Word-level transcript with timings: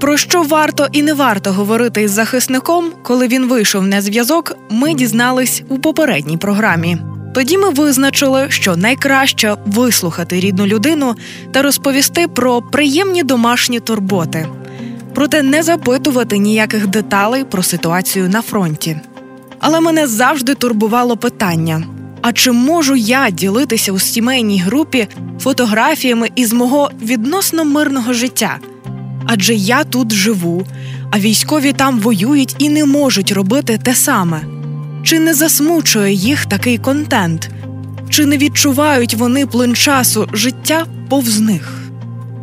Про 0.00 0.16
що 0.16 0.42
варто 0.42 0.88
і 0.92 1.02
не 1.02 1.14
варто 1.14 1.52
говорити 1.52 2.02
із 2.02 2.10
захисником, 2.10 2.92
коли 3.02 3.28
він 3.28 3.48
вийшов 3.48 3.86
на 3.86 4.02
зв'язок, 4.02 4.52
ми 4.70 4.94
дізнались 4.94 5.62
у 5.68 5.78
попередній 5.78 6.36
програмі. 6.36 6.98
Тоді 7.34 7.58
ми 7.58 7.70
визначили, 7.70 8.46
що 8.48 8.76
найкраще 8.76 9.56
вислухати 9.66 10.40
рідну 10.40 10.66
людину 10.66 11.14
та 11.52 11.62
розповісти 11.62 12.28
про 12.28 12.62
приємні 12.62 13.22
домашні 13.22 13.80
турботи, 13.80 14.48
проте 15.14 15.42
не 15.42 15.62
запитувати 15.62 16.38
ніяких 16.38 16.86
деталей 16.86 17.44
про 17.44 17.62
ситуацію 17.62 18.28
на 18.28 18.42
фронті. 18.42 19.00
Але 19.60 19.80
мене 19.80 20.06
завжди 20.06 20.54
турбувало 20.54 21.16
питання: 21.16 21.82
а 22.22 22.32
чи 22.32 22.52
можу 22.52 22.96
я 22.96 23.30
ділитися 23.30 23.92
у 23.92 23.98
сімейній 23.98 24.60
групі 24.60 25.08
фотографіями 25.40 26.30
із 26.36 26.52
мого 26.52 26.90
відносно 27.02 27.64
мирного 27.64 28.12
життя? 28.12 28.58
Адже 29.26 29.54
я 29.54 29.84
тут 29.84 30.12
живу, 30.12 30.66
а 31.10 31.18
військові 31.18 31.72
там 31.72 32.00
воюють 32.00 32.56
і 32.58 32.68
не 32.68 32.84
можуть 32.84 33.32
робити 33.32 33.78
те 33.82 33.94
саме. 33.94 34.40
Чи 35.02 35.20
не 35.20 35.34
засмучує 35.34 36.12
їх 36.12 36.46
такий 36.46 36.78
контент? 36.78 37.50
Чи 38.08 38.26
не 38.26 38.38
відчувають 38.38 39.14
вони 39.14 39.46
плин 39.46 39.74
часу 39.74 40.28
життя 40.32 40.86
повз 41.08 41.40
них? 41.40 41.85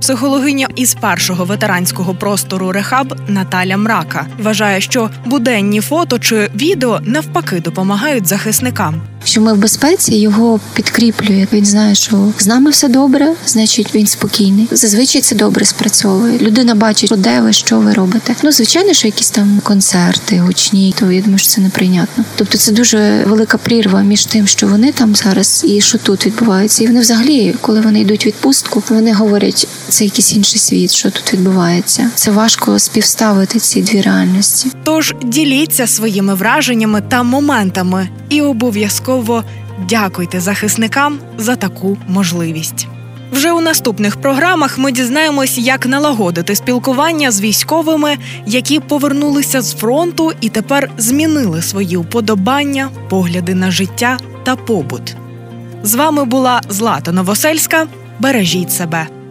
Психологиня 0.03 0.67
із 0.75 0.93
першого 0.93 1.45
ветеранського 1.45 2.15
простору 2.15 2.71
Рехаб 2.71 3.15
Наталя 3.27 3.77
Мрака 3.77 4.27
вважає, 4.39 4.81
що 4.81 5.09
буденні 5.25 5.81
фото 5.81 6.19
чи 6.19 6.49
відео 6.55 6.99
навпаки 7.03 7.59
допомагають 7.59 8.27
захисникам. 8.27 9.01
Що 9.25 9.41
ми 9.41 9.53
в 9.53 9.57
безпеці 9.57 10.15
його 10.15 10.59
підкріплює. 10.73 11.47
Він 11.53 11.65
знає, 11.65 11.95
що 11.95 12.31
з 12.37 12.47
нами 12.47 12.71
все 12.71 12.87
добре, 12.87 13.33
значить 13.45 13.95
він 13.95 14.07
спокійний. 14.07 14.67
Зазвичай 14.71 15.21
це 15.21 15.35
добре 15.35 15.65
спрацьовує. 15.65 16.37
Людина 16.37 16.75
бачить, 16.75 17.13
де 17.17 17.41
ви, 17.41 17.53
що 17.53 17.79
ви 17.79 17.93
робите. 17.93 18.35
Ну 18.43 18.51
звичайно, 18.51 18.93
що 18.93 19.07
якісь 19.07 19.29
там 19.29 19.61
концерти 19.63 20.39
гучні, 20.39 20.95
то 20.99 21.11
я 21.11 21.21
думаю, 21.21 21.37
що 21.37 21.47
це 21.47 21.61
неприйнятно. 21.61 22.23
Тобто, 22.35 22.57
це 22.57 22.71
дуже 22.71 23.23
велика 23.27 23.57
прірва 23.57 24.01
між 24.01 24.25
тим, 24.25 24.47
що 24.47 24.67
вони 24.67 24.91
там 24.91 25.15
зараз, 25.15 25.63
і 25.67 25.81
що 25.81 25.97
тут 25.97 26.25
відбувається. 26.25 26.83
І 26.83 26.87
вони 26.87 26.99
взагалі, 26.99 27.55
коли 27.61 27.81
вони 27.81 27.99
йдуть 27.99 28.25
відпустку, 28.25 28.83
вони 28.89 29.13
говорять, 29.13 29.67
це 29.93 30.03
якийсь 30.03 30.33
інший 30.33 30.59
світ, 30.59 30.91
що 30.91 31.11
тут 31.11 31.33
відбувається. 31.33 32.11
Це 32.15 32.31
важко 32.31 32.79
співставити 32.79 33.59
ці 33.59 33.81
дві 33.81 34.01
реальності. 34.01 34.71
Тож 34.83 35.13
діліться 35.23 35.87
своїми 35.87 36.33
враженнями 36.33 37.01
та 37.01 37.23
моментами 37.23 38.09
і 38.29 38.41
обов'язково 38.41 39.43
дякуйте 39.89 40.39
захисникам 40.39 41.19
за 41.37 41.55
таку 41.55 41.97
можливість. 42.07 42.87
Вже 43.31 43.51
у 43.51 43.61
наступних 43.61 44.21
програмах 44.21 44.77
ми 44.77 44.91
дізнаємось, 44.91 45.57
як 45.57 45.85
налагодити 45.85 46.55
спілкування 46.55 47.31
з 47.31 47.41
військовими, 47.41 48.17
які 48.45 48.79
повернулися 48.79 49.61
з 49.61 49.73
фронту 49.73 50.31
і 50.41 50.49
тепер 50.49 50.91
змінили 50.97 51.61
свої 51.61 51.97
уподобання, 51.97 52.89
погляди 53.09 53.55
на 53.55 53.71
життя 53.71 54.17
та 54.43 54.55
побут. 54.55 55.15
З 55.83 55.95
вами 55.95 56.25
була 56.25 56.61
Злата 56.69 57.11
Новосельська. 57.11 57.87
Бережіть 58.19 58.71
себе. 58.71 59.22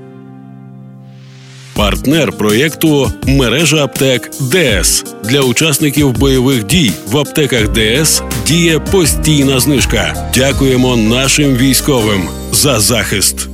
Партнер 1.74 2.32
проєкту 2.32 3.12
мережа 3.26 3.84
аптек 3.84 4.30
ДС 4.40 5.04
для 5.24 5.40
учасників 5.40 6.12
бойових 6.12 6.64
дій 6.64 6.92
в 7.06 7.18
аптеках 7.18 7.68
ДС 7.72 8.22
діє 8.46 8.78
постійна 8.78 9.60
знижка. 9.60 10.30
Дякуємо 10.34 10.96
нашим 10.96 11.56
військовим 11.56 12.28
за 12.52 12.80
захист. 12.80 13.51